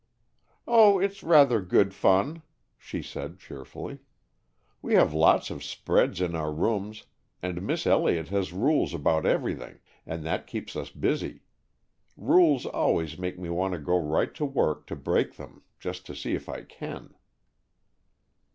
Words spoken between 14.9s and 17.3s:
break them, just to see if I can."